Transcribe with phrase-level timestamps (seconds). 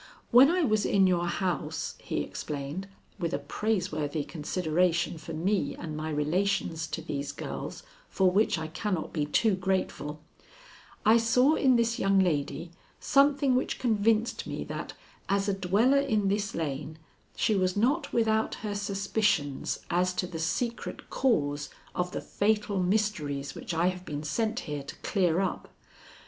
[0.31, 2.87] When I was in your house," he explained
[3.19, 8.65] with a praiseworthy consideration for me and my relations to these girls for which I
[8.65, 10.19] cannot be too grateful,
[11.05, 14.93] "I saw in this young lady something which convinced me that,
[15.29, 16.97] as a dweller in this lane,
[17.35, 23.53] she was not without her suspicions as to the secret cause of the fatal mysteries
[23.53, 25.71] which I have been sent here to clear up.